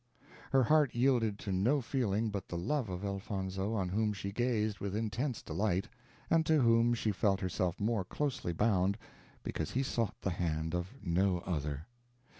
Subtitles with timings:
[0.51, 4.79] Her heart yielded to no feeling but the love of Elfonzo, on whom she gazed
[4.79, 5.89] with intense delight,
[6.27, 8.97] and to whom she felt herself more closely bound,
[9.43, 11.85] because he sought the hand of no other.